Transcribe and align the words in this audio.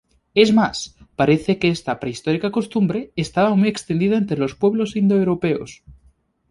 Es 0.33 0.51
más, 0.51 0.95
parece 1.15 1.59
que 1.59 1.67
esta 1.67 1.99
prehistórica 1.99 2.49
costumbre, 2.49 3.11
estaba 3.15 3.53
muy 3.53 3.67
extendida 3.69 4.17
entre 4.17 4.39
los 4.39 4.55
pueblos 4.55 4.95
indoeuropeos. 4.95 5.83